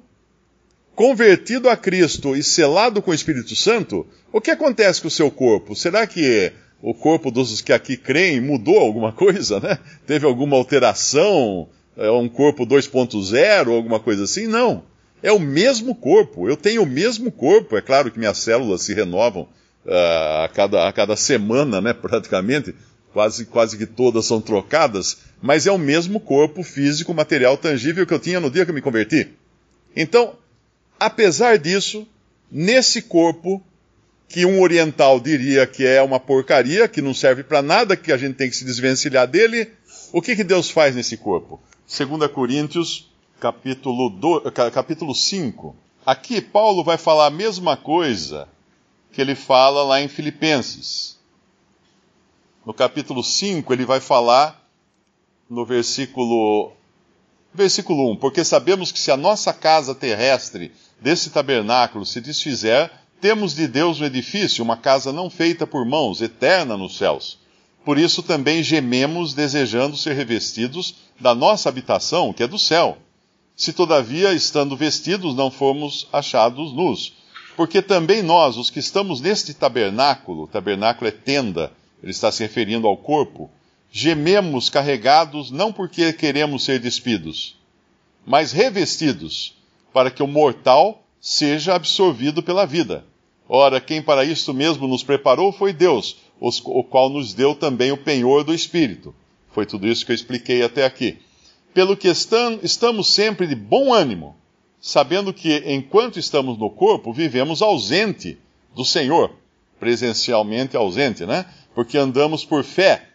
convertido 0.96 1.70
a 1.70 1.78
Cristo 1.78 2.36
e 2.36 2.44
selado 2.44 3.02
com 3.02 3.12
o 3.12 3.14
Espírito 3.14 3.56
Santo, 3.56 4.06
o 4.32 4.42
que 4.42 4.52
acontece 4.52 5.02
com 5.02 5.08
o 5.08 5.12
seu 5.12 5.32
corpo? 5.32 5.76
Será 5.76 6.06
que 6.06 6.52
o 6.82 6.94
corpo 6.94 7.32
dos 7.32 7.62
que 7.62 7.74
aqui 7.74 7.98
creem 7.98 8.40
mudou 8.42 8.78
alguma 8.78 9.12
coisa, 9.12 9.60
né? 9.60 9.80
Teve 10.06 10.26
alguma 10.26 10.58
alteração? 10.58 11.68
É 11.98 12.10
um 12.12 12.30
corpo 12.30 12.66
2.0, 12.66 13.76
alguma 13.76 14.00
coisa 14.00 14.24
assim? 14.24 14.48
Não. 14.48 14.84
É 15.22 15.32
o 15.32 15.40
mesmo 15.40 15.94
corpo. 15.94 16.48
Eu 16.48 16.56
tenho 16.56 16.84
o 16.84 16.86
mesmo 16.86 17.32
corpo. 17.32 17.76
É 17.76 17.82
claro 17.82 18.10
que 18.10 18.20
minhas 18.20 18.38
células 18.38 18.84
se 18.84 18.94
renovam 18.94 19.48
uh, 19.90 20.44
a, 20.44 20.50
cada, 20.54 20.88
a 20.88 20.94
cada 20.94 21.16
semana, 21.16 21.82
né? 21.82 21.94
Praticamente. 21.94 22.74
Quase, 23.12 23.46
quase 23.46 23.76
que 23.76 23.88
todas 23.88 24.26
são 24.26 24.40
trocadas. 24.40 25.18
Mas 25.42 25.66
é 25.66 25.72
o 25.72 25.80
mesmo 25.80 26.20
corpo 26.20 26.62
físico, 26.62 27.14
material, 27.14 27.58
tangível 27.58 28.06
que 28.06 28.14
eu 28.14 28.20
tinha 28.20 28.40
no 28.40 28.52
dia 28.52 28.64
que 28.66 28.72
eu 28.72 28.76
me 28.76 28.82
converti. 28.82 29.30
Então, 29.96 30.36
apesar 31.00 31.58
disso, 31.58 32.08
nesse 32.52 33.02
corpo, 33.02 33.64
que 34.28 34.46
um 34.46 34.62
oriental 34.62 35.20
diria 35.20 35.66
que 35.66 35.84
é 35.84 36.02
uma 36.04 36.20
porcaria, 36.20 36.88
que 36.88 37.02
não 37.02 37.16
serve 37.16 37.42
para 37.42 37.64
nada, 37.64 37.98
que 37.98 38.12
a 38.12 38.18
gente 38.18 38.36
tem 38.36 38.48
que 38.48 38.56
se 38.56 38.64
desvencilhar 38.64 39.28
dele, 39.28 39.72
o 40.14 40.22
que, 40.22 40.36
que 40.36 40.44
Deus 40.44 40.70
faz 40.70 40.96
nesse 40.96 41.18
corpo? 41.18 41.60
2 41.88 42.32
Coríntios 42.32 43.10
capítulo, 43.40 44.12
do, 44.12 44.52
capítulo 44.52 45.16
5. 45.16 45.76
Aqui 46.06 46.42
Paulo 46.42 46.84
vai 46.84 46.98
falar 46.98 47.26
a 47.26 47.32
mesma 47.32 47.76
coisa 47.76 48.48
que 49.12 49.22
ele 49.22 49.36
fala 49.36 49.84
lá 49.84 50.02
em 50.02 50.08
Filipenses. 50.08 51.18
No 52.66 52.74
capítulo 52.74 53.24
5, 53.24 53.72
ele 53.74 53.86
vai 53.86 54.00
falar 54.00 54.64
no 55.50 55.66
versículo, 55.66 56.72
versículo 57.54 58.12
1: 58.12 58.18
Porque 58.18 58.44
sabemos 58.44 58.92
que 58.92 59.00
se 59.00 59.12
a 59.12 59.18
nossa 59.18 59.54
casa 59.54 59.96
terrestre 59.96 60.72
desse 61.02 61.30
tabernáculo 61.30 62.06
se 62.06 62.22
desfizer, 62.22 62.92
temos 63.20 63.56
de 63.56 63.68
Deus 63.68 64.00
um 64.00 64.06
edifício, 64.06 64.64
uma 64.64 64.78
casa 64.78 65.12
não 65.12 65.30
feita 65.30 65.66
por 65.66 65.86
mãos, 65.86 66.22
eterna 66.22 66.78
nos 66.78 66.98
céus. 66.98 67.40
Por 67.84 67.98
isso 67.98 68.22
também 68.22 68.62
gememos, 68.62 69.34
desejando 69.34 69.98
ser 69.98 70.14
revestidos 70.14 70.96
da 71.20 71.34
nossa 71.34 71.70
habitação, 71.70 72.32
que 72.32 72.44
é 72.44 72.48
do 72.48 72.60
céu 72.60 72.98
se 73.60 73.74
todavia, 73.74 74.32
estando 74.32 74.78
vestidos, 74.78 75.36
não 75.36 75.52
fomos 75.52 76.08
achados 76.14 76.72
nus. 76.72 77.12
Porque 77.60 77.82
também 77.82 78.24
nós, 78.24 78.56
os 78.56 78.70
que 78.70 78.80
estamos 78.80 79.20
neste 79.20 79.54
tabernáculo, 79.54 80.48
tabernáculo 80.48 81.10
é 81.10 81.12
tenda, 81.12 81.74
ele 82.02 82.14
está 82.14 82.32
se 82.32 82.42
referindo 82.42 82.88
ao 82.88 82.96
corpo, 82.96 83.52
gememos 83.92 84.70
carregados 84.70 85.52
não 85.52 85.74
porque 85.74 86.14
queremos 86.14 86.64
ser 86.64 86.80
despidos, 86.80 87.58
mas 88.26 88.54
revestidos, 88.54 89.58
para 89.92 90.10
que 90.10 90.24
o 90.24 90.28
mortal 90.28 91.04
seja 91.20 91.76
absorvido 91.76 92.42
pela 92.42 92.66
vida. 92.66 93.04
Ora, 93.46 93.82
quem 93.82 94.02
para 94.02 94.24
isto 94.24 94.54
mesmo 94.54 94.88
nos 94.88 95.04
preparou 95.04 95.52
foi 95.52 95.74
Deus, 95.74 96.16
o 96.40 96.82
qual 96.86 97.10
nos 97.10 97.34
deu 97.34 97.54
também 97.54 97.92
o 97.92 97.98
penhor 97.98 98.46
do 98.46 98.54
Espírito. 98.54 99.14
Foi 99.52 99.66
tudo 99.66 99.86
isso 99.86 100.06
que 100.06 100.14
eu 100.14 100.16
expliquei 100.16 100.64
até 100.64 100.86
aqui 100.86 101.18
pelo 101.74 101.98
que 101.98 102.08
estamos 102.08 103.14
sempre 103.14 103.46
de 103.48 103.56
bom 103.56 103.94
ânimo, 103.94 104.36
sabendo 104.82 105.34
que 105.34 105.64
enquanto 105.66 106.20
estamos 106.20 106.58
no 106.58 106.70
corpo, 106.70 107.12
vivemos 107.12 107.62
ausente 107.62 108.38
do 108.76 108.86
Senhor, 108.86 109.32
presencialmente 109.80 110.78
ausente, 110.78 111.26
né? 111.26 111.46
Porque 111.76 111.98
andamos 111.98 112.46
por 112.46 112.64
fé 112.64 113.08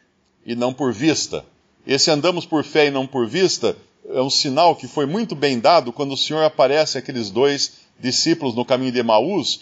e 0.44 0.54
não 0.54 0.72
por 0.72 0.92
vista. 0.92 1.44
Esse 1.86 2.10
andamos 2.10 2.44
por 2.46 2.64
fé 2.64 2.86
e 2.86 2.90
não 2.90 3.06
por 3.06 3.26
vista 3.26 3.76
é 4.10 4.20
um 4.20 4.30
sinal 4.30 4.76
que 4.76 4.86
foi 4.86 5.06
muito 5.06 5.34
bem 5.34 5.58
dado 5.58 5.92
quando 5.92 6.12
o 6.12 6.16
Senhor 6.16 6.42
aparece 6.44 6.98
àqueles 6.98 7.30
dois 7.30 7.72
discípulos 7.98 8.54
no 8.54 8.64
caminho 8.64 8.92
de 8.92 8.98
Emaús, 8.98 9.60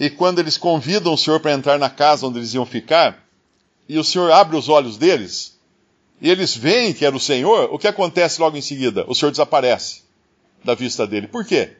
e 0.00 0.10
quando 0.10 0.40
eles 0.40 0.56
convidam 0.56 1.12
o 1.12 1.18
Senhor 1.18 1.38
para 1.38 1.52
entrar 1.52 1.78
na 1.78 1.88
casa 1.88 2.26
onde 2.26 2.38
eles 2.38 2.54
iam 2.54 2.66
ficar, 2.66 3.24
e 3.88 3.98
o 3.98 4.02
Senhor 4.02 4.32
abre 4.32 4.56
os 4.56 4.68
olhos 4.68 4.96
deles, 4.96 5.56
e 6.20 6.28
eles 6.28 6.56
veem 6.56 6.92
que 6.92 7.04
era 7.04 7.14
o 7.14 7.20
Senhor, 7.20 7.72
o 7.72 7.78
que 7.78 7.86
acontece 7.86 8.40
logo 8.40 8.56
em 8.56 8.62
seguida? 8.62 9.04
O 9.06 9.14
Senhor 9.14 9.30
desaparece 9.30 10.03
da 10.64 10.74
vista 10.74 11.06
dele. 11.06 11.26
Por 11.26 11.44
quê? 11.44 11.76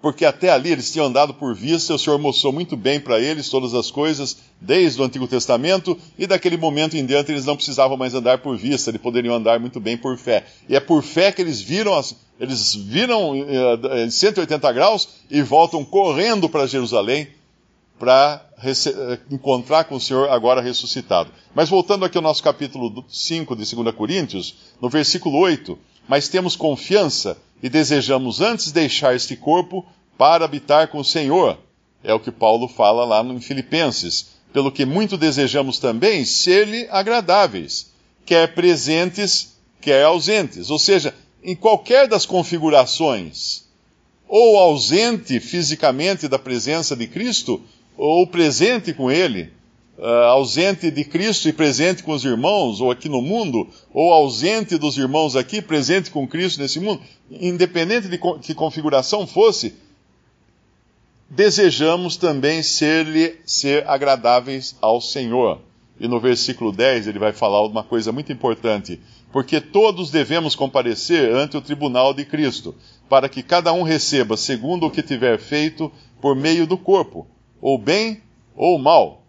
Porque 0.00 0.24
até 0.24 0.48
ali 0.50 0.70
eles 0.70 0.92
tinham 0.92 1.06
andado 1.06 1.34
por 1.34 1.54
vista, 1.54 1.92
o 1.92 1.98
Senhor 1.98 2.18
mostrou 2.18 2.52
muito 2.52 2.76
bem 2.76 3.00
para 3.00 3.18
eles 3.18 3.48
todas 3.48 3.74
as 3.74 3.90
coisas, 3.90 4.36
desde 4.60 5.00
o 5.00 5.04
Antigo 5.04 5.26
Testamento, 5.26 5.98
e 6.16 6.24
daquele 6.24 6.56
momento 6.56 6.96
em 6.96 7.04
diante 7.04 7.32
eles 7.32 7.44
não 7.44 7.56
precisavam 7.56 7.96
mais 7.96 8.14
andar 8.14 8.38
por 8.38 8.56
vista, 8.56 8.90
eles 8.90 9.00
poderiam 9.00 9.34
andar 9.34 9.58
muito 9.58 9.80
bem 9.80 9.96
por 9.96 10.16
fé. 10.16 10.46
E 10.68 10.76
é 10.76 10.80
por 10.80 11.02
fé 11.02 11.32
que 11.32 11.42
eles 11.42 11.60
viram, 11.60 11.94
as, 11.94 12.14
eles 12.38 12.76
viram 12.76 13.34
eh, 13.34 14.04
em 14.04 14.10
180 14.10 14.72
graus 14.72 15.08
e 15.28 15.42
voltam 15.42 15.84
correndo 15.84 16.48
para 16.48 16.66
Jerusalém 16.66 17.26
para 17.98 18.46
eh, 18.62 19.18
encontrar 19.32 19.84
com 19.84 19.96
o 19.96 20.00
Senhor 20.00 20.30
agora 20.30 20.60
ressuscitado. 20.60 21.32
Mas 21.52 21.68
voltando 21.68 22.04
aqui 22.04 22.16
ao 22.16 22.22
nosso 22.22 22.42
capítulo 22.42 23.04
5 23.08 23.56
de 23.56 23.74
2 23.74 23.94
Coríntios, 23.96 24.54
no 24.80 24.88
versículo 24.88 25.38
8, 25.38 25.76
mas 26.08 26.28
temos 26.28 26.56
confiança 26.56 27.36
e 27.62 27.68
desejamos 27.68 28.40
antes 28.40 28.72
deixar 28.72 29.14
este 29.14 29.36
corpo 29.36 29.86
para 30.16 30.44
habitar 30.44 30.88
com 30.88 30.98
o 30.98 31.04
Senhor. 31.04 31.58
É 32.02 32.14
o 32.14 32.20
que 32.20 32.30
Paulo 32.30 32.66
fala 32.66 33.04
lá 33.04 33.22
em 33.22 33.40
Filipenses. 33.40 34.38
Pelo 34.52 34.72
que 34.72 34.86
muito 34.86 35.18
desejamos 35.18 35.78
também 35.78 36.24
ser-lhe 36.24 36.88
agradáveis, 36.90 37.92
quer 38.24 38.54
presentes, 38.54 39.58
quer 39.80 40.04
ausentes. 40.04 40.70
Ou 40.70 40.78
seja, 40.78 41.14
em 41.44 41.54
qualquer 41.54 42.08
das 42.08 42.24
configurações, 42.24 43.64
ou 44.26 44.58
ausente 44.58 45.38
fisicamente 45.38 46.26
da 46.26 46.38
presença 46.38 46.96
de 46.96 47.06
Cristo, 47.06 47.62
ou 47.96 48.26
presente 48.26 48.94
com 48.94 49.10
Ele, 49.10 49.52
uh, 49.98 50.04
ausente 50.28 50.90
de 50.90 51.04
Cristo 51.04 51.48
e 51.48 51.52
presente 51.52 52.02
com 52.02 52.12
os 52.12 52.24
irmãos, 52.24 52.80
ou 52.80 52.90
aqui 52.90 53.08
no 53.08 53.20
mundo, 53.20 53.68
ou 53.92 54.12
ausente 54.12 54.78
dos 54.78 54.96
irmãos 54.96 55.36
aqui, 55.36 55.60
presente 55.60 56.10
com 56.10 56.26
Cristo 56.26 56.60
nesse 56.60 56.80
mundo, 56.80 57.02
independente 57.30 58.08
de 58.08 58.18
que 58.40 58.54
configuração 58.54 59.26
fosse, 59.26 59.74
desejamos 61.28 62.16
também 62.16 62.62
ser-lhe 62.62 63.36
ser 63.44 63.86
agradáveis 63.86 64.76
ao 64.80 65.00
Senhor. 65.00 65.60
E 66.00 66.06
no 66.06 66.20
versículo 66.20 66.70
10 66.70 67.08
ele 67.08 67.18
vai 67.18 67.32
falar 67.32 67.66
uma 67.66 67.82
coisa 67.82 68.12
muito 68.12 68.32
importante. 68.32 69.00
Porque 69.32 69.60
todos 69.60 70.10
devemos 70.10 70.54
comparecer 70.54 71.34
ante 71.34 71.56
o 71.56 71.60
tribunal 71.60 72.14
de 72.14 72.24
Cristo, 72.24 72.74
para 73.08 73.28
que 73.28 73.42
cada 73.42 73.72
um 73.72 73.82
receba 73.82 74.36
segundo 74.36 74.86
o 74.86 74.90
que 74.90 75.02
tiver 75.02 75.38
feito 75.38 75.90
por 76.20 76.36
meio 76.36 76.66
do 76.66 76.78
corpo 76.78 77.26
ou 77.60 77.76
bem 77.76 78.22
ou 78.56 78.78
mal. 78.78 79.22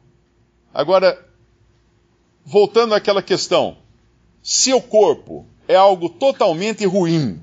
Agora, 0.73 1.25
voltando 2.45 2.93
àquela 2.93 3.21
questão, 3.21 3.77
se 4.41 4.73
o 4.73 4.81
corpo 4.81 5.45
é 5.67 5.75
algo 5.75 6.09
totalmente 6.09 6.85
ruim, 6.85 7.39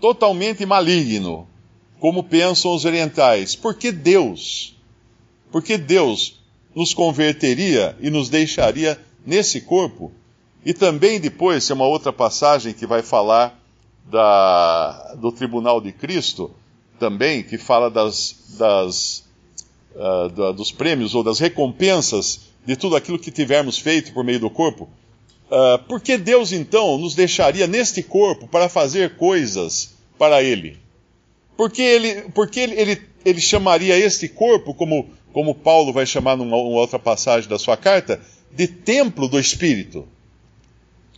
totalmente 0.00 0.64
maligno, 0.64 1.48
como 1.98 2.22
pensam 2.22 2.74
os 2.74 2.84
orientais, 2.84 3.56
por 3.56 3.74
que 3.74 3.90
Deus? 3.90 4.76
Por 5.50 5.62
que 5.62 5.76
Deus 5.76 6.40
nos 6.74 6.94
converteria 6.94 7.96
e 8.00 8.10
nos 8.10 8.28
deixaria 8.28 9.00
nesse 9.26 9.60
corpo? 9.60 10.12
E 10.64 10.72
também 10.74 11.20
depois, 11.20 11.66
tem 11.66 11.74
uma 11.74 11.86
outra 11.86 12.12
passagem 12.12 12.72
que 12.72 12.86
vai 12.86 13.02
falar 13.02 13.58
da, 14.04 15.14
do 15.14 15.32
tribunal 15.32 15.80
de 15.80 15.92
Cristo, 15.92 16.50
também, 16.98 17.42
que 17.42 17.56
fala 17.56 17.90
das, 17.90 18.56
das 18.58 19.24
uh, 19.94 20.52
dos 20.52 20.72
prêmios 20.72 21.14
ou 21.14 21.22
das 21.22 21.38
recompensas 21.38 22.40
de 22.64 22.76
tudo 22.76 22.96
aquilo 22.96 23.18
que 23.18 23.30
tivermos 23.30 23.78
feito 23.78 24.12
por 24.12 24.24
meio 24.24 24.40
do 24.40 24.50
corpo, 24.50 24.88
uh, 25.50 25.78
por 25.86 26.00
que 26.00 26.16
Deus 26.16 26.52
então 26.52 26.98
nos 26.98 27.14
deixaria 27.14 27.66
neste 27.66 28.02
corpo 28.02 28.46
para 28.46 28.68
fazer 28.68 29.16
coisas 29.16 29.94
para 30.18 30.42
Ele? 30.42 30.78
Por 31.56 31.70
que 31.70 31.82
Ele, 31.82 32.22
por 32.30 32.48
que 32.48 32.60
ele, 32.60 32.80
ele, 32.80 33.02
ele 33.24 33.40
chamaria 33.40 33.98
este 33.98 34.28
corpo, 34.28 34.74
como, 34.74 35.10
como 35.32 35.54
Paulo 35.54 35.92
vai 35.92 36.06
chamar 36.06 36.36
numa, 36.36 36.56
numa 36.56 36.80
outra 36.80 36.98
passagem 36.98 37.48
da 37.48 37.58
sua 37.58 37.76
carta, 37.76 38.20
de 38.52 38.66
templo 38.66 39.28
do 39.28 39.38
Espírito? 39.38 40.06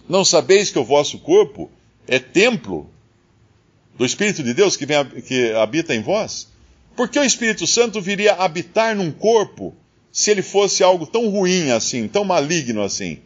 Não 0.08 0.24
sabeis 0.24 0.70
que 0.70 0.78
o 0.78 0.84
vosso 0.84 1.18
corpo 1.18 1.70
é 2.08 2.18
templo 2.18 2.90
do 3.96 4.04
Espírito 4.04 4.42
de 4.42 4.54
Deus 4.54 4.76
que, 4.76 4.86
vem, 4.86 5.04
que 5.04 5.52
habita 5.52 5.94
em 5.94 6.02
vós? 6.02 6.49
Porque 7.00 7.18
o 7.18 7.24
Espírito 7.24 7.66
Santo 7.66 7.98
viria 7.98 8.34
habitar 8.34 8.94
num 8.94 9.10
corpo 9.10 9.74
se 10.12 10.30
ele 10.30 10.42
fosse 10.42 10.84
algo 10.84 11.06
tão 11.06 11.30
ruim 11.30 11.70
assim, 11.70 12.06
tão 12.06 12.24
maligno 12.24 12.82
assim? 12.82 13.20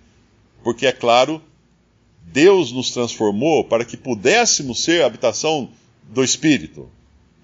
Porque, 0.62 0.86
é 0.86 0.92
claro, 0.92 1.42
Deus 2.22 2.70
nos 2.70 2.90
transformou 2.90 3.64
para 3.64 3.84
que 3.84 3.96
pudéssemos 3.96 4.84
ser 4.84 5.02
a 5.02 5.06
habitação 5.06 5.70
do 6.04 6.22
Espírito. 6.22 6.88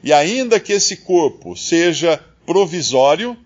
E 0.04 0.12
ainda 0.12 0.60
que 0.60 0.72
esse 0.72 0.98
corpo 0.98 1.56
seja 1.56 2.24
provisório, 2.46 3.36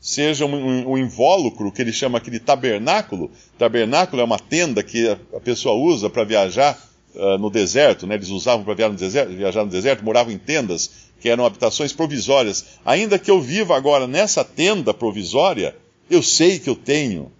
seja 0.00 0.46
um, 0.46 0.90
um, 0.90 0.98
invólucro, 0.98 1.70
que 1.70 1.80
ele 1.80 1.92
chama 1.92 2.18
aqui 2.18 2.28
de 2.28 2.40
tabernáculo. 2.40 3.30
Tabernáculo 3.56 4.20
é 4.20 4.24
uma 4.24 4.40
tenda 4.40 4.82
que 4.82 5.08
a 5.08 5.38
pessoa 5.38 5.76
usa 5.76 6.10
para 6.10 6.24
viajar 6.24 6.76
uh, 7.14 7.38
no 7.38 7.50
deserto, 7.50 8.04
né? 8.04 8.16
eles 8.16 8.30
usavam 8.30 8.64
para 8.64 8.74
viajar, 8.74 9.26
viajar 9.26 9.64
no 9.64 9.70
deserto, 9.70 10.04
moravam 10.04 10.32
em 10.32 10.38
tendas, 10.38 11.05
que 11.20 11.28
eram 11.28 11.44
habitações 11.44 11.92
provisórias. 11.92 12.78
Ainda 12.84 13.18
que 13.18 13.30
eu 13.30 13.40
viva 13.40 13.76
agora 13.76 14.06
nessa 14.06 14.44
tenda 14.44 14.92
provisória, 14.92 15.76
eu 16.10 16.22
sei 16.22 16.58
que 16.58 16.68
eu 16.68 16.76
tenho. 16.76 17.32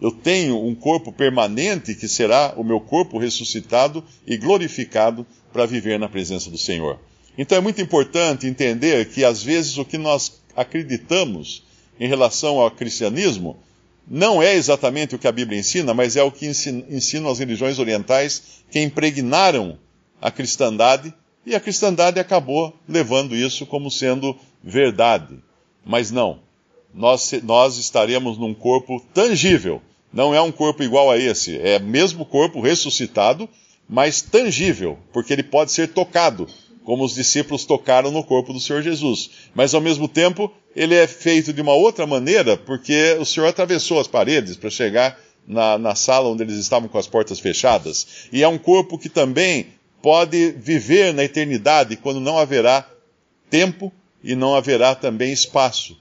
Eu 0.00 0.10
tenho 0.10 0.64
um 0.64 0.74
corpo 0.74 1.12
permanente 1.12 1.94
que 1.94 2.08
será 2.08 2.54
o 2.56 2.64
meu 2.64 2.80
corpo 2.80 3.18
ressuscitado 3.18 4.04
e 4.26 4.36
glorificado 4.36 5.26
para 5.52 5.66
viver 5.66 5.98
na 5.98 6.08
presença 6.08 6.50
do 6.50 6.58
Senhor. 6.58 6.98
Então 7.38 7.56
é 7.56 7.60
muito 7.60 7.80
importante 7.80 8.46
entender 8.46 9.08
que 9.10 9.24
às 9.24 9.42
vezes 9.42 9.78
o 9.78 9.84
que 9.84 9.96
nós 9.96 10.40
acreditamos 10.56 11.62
em 11.98 12.08
relação 12.08 12.58
ao 12.58 12.70
cristianismo 12.70 13.56
não 14.06 14.42
é 14.42 14.54
exatamente 14.54 15.14
o 15.14 15.18
que 15.18 15.28
a 15.28 15.32
Bíblia 15.32 15.60
ensina, 15.60 15.94
mas 15.94 16.16
é 16.16 16.22
o 16.22 16.32
que 16.32 16.46
ensinam 16.46 17.30
as 17.30 17.38
religiões 17.38 17.78
orientais 17.78 18.42
que 18.70 18.80
impregnaram 18.80 19.78
a 20.20 20.30
cristandade 20.30 21.14
e 21.44 21.54
a 21.54 21.60
cristandade 21.60 22.20
acabou 22.20 22.74
levando 22.88 23.34
isso 23.34 23.66
como 23.66 23.90
sendo 23.90 24.36
verdade. 24.62 25.38
Mas 25.84 26.10
não, 26.10 26.40
nós, 26.94 27.32
nós 27.42 27.78
estaremos 27.78 28.38
num 28.38 28.54
corpo 28.54 29.04
tangível. 29.12 29.82
Não 30.12 30.34
é 30.34 30.40
um 30.40 30.52
corpo 30.52 30.82
igual 30.82 31.10
a 31.10 31.18
esse, 31.18 31.58
é 31.58 31.78
mesmo 31.78 32.24
corpo 32.24 32.60
ressuscitado, 32.60 33.48
mas 33.88 34.20
tangível, 34.20 34.98
porque 35.12 35.32
ele 35.32 35.42
pode 35.42 35.72
ser 35.72 35.88
tocado, 35.88 36.46
como 36.84 37.04
os 37.04 37.14
discípulos 37.14 37.64
tocaram 37.64 38.10
no 38.10 38.22
corpo 38.22 38.52
do 38.52 38.60
Senhor 38.60 38.82
Jesus. 38.82 39.30
Mas 39.54 39.74
ao 39.74 39.80
mesmo 39.80 40.06
tempo, 40.06 40.52
ele 40.76 40.94
é 40.94 41.06
feito 41.06 41.52
de 41.52 41.62
uma 41.62 41.72
outra 41.72 42.06
maneira, 42.06 42.56
porque 42.56 43.16
o 43.18 43.24
Senhor 43.24 43.46
atravessou 43.46 43.98
as 43.98 44.06
paredes 44.06 44.56
para 44.56 44.70
chegar 44.70 45.18
na, 45.46 45.78
na, 45.78 45.94
sala 45.94 46.28
onde 46.28 46.42
eles 46.42 46.56
estavam 46.56 46.88
com 46.88 46.98
as 46.98 47.06
portas 47.06 47.40
fechadas. 47.40 48.28
E 48.32 48.42
é 48.42 48.48
um 48.48 48.58
corpo 48.58 48.98
que 48.98 49.08
também 49.08 49.66
pode 50.02 50.52
viver 50.52 51.14
na 51.14 51.24
eternidade, 51.24 51.96
quando 51.96 52.20
não 52.20 52.36
haverá 52.36 52.86
tempo 53.48 53.92
e 54.22 54.34
não 54.34 54.54
haverá 54.54 54.94
também 54.94 55.32
espaço. 55.32 55.96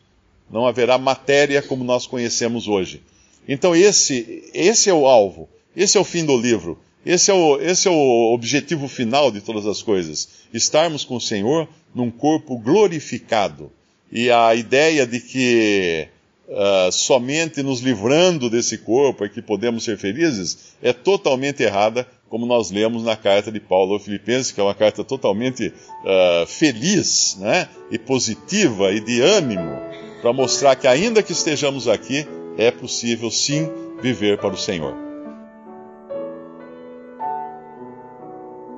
Não 0.49 0.67
haverá 0.67 0.97
matéria 0.97 1.61
como 1.61 1.83
nós 1.83 2.05
conhecemos 2.07 2.67
hoje. 2.67 3.01
Então, 3.47 3.75
esse, 3.75 4.43
esse 4.53 4.89
é 4.89 4.93
o 4.93 5.07
alvo, 5.07 5.47
esse 5.75 5.97
é 5.97 6.01
o 6.01 6.05
fim 6.05 6.25
do 6.25 6.37
livro. 6.37 6.77
Esse 7.05 7.31
é, 7.31 7.33
o, 7.33 7.59
esse 7.59 7.87
é 7.87 7.91
o 7.91 8.33
objetivo 8.33 8.87
final 8.87 9.31
de 9.31 9.41
todas 9.41 9.65
as 9.65 9.81
coisas: 9.81 10.29
estarmos 10.53 11.03
com 11.03 11.15
o 11.15 11.21
Senhor 11.21 11.67
num 11.95 12.11
corpo 12.11 12.57
glorificado. 12.57 13.71
E 14.11 14.29
a 14.29 14.53
ideia 14.53 15.07
de 15.07 15.19
que 15.19 16.07
uh, 16.47 16.91
somente 16.91 17.63
nos 17.63 17.79
livrando 17.79 18.49
desse 18.49 18.77
corpo 18.77 19.23
é 19.23 19.29
que 19.29 19.41
podemos 19.41 19.83
ser 19.83 19.97
felizes 19.97 20.75
é 20.81 20.93
totalmente 20.93 21.63
errada, 21.63 22.05
como 22.31 22.45
nós 22.45 22.71
lemos 22.71 23.03
na 23.03 23.17
carta 23.17 23.51
de 23.51 23.59
Paulo 23.59 23.91
aos 23.91 24.05
Filipenses, 24.05 24.53
que 24.53 24.61
é 24.61 24.63
uma 24.63 24.73
carta 24.73 25.03
totalmente 25.03 25.67
uh, 25.67 26.47
feliz 26.47 27.37
né, 27.37 27.67
e 27.91 27.99
positiva 27.99 28.89
e 28.93 29.01
de 29.01 29.19
ânimo, 29.19 29.77
para 30.21 30.31
mostrar 30.31 30.77
que, 30.77 30.87
ainda 30.87 31.21
que 31.21 31.33
estejamos 31.33 31.89
aqui, 31.89 32.25
é 32.57 32.71
possível 32.71 33.29
sim 33.29 33.69
viver 34.01 34.37
para 34.37 34.53
o 34.53 34.57
Senhor. 34.57 34.95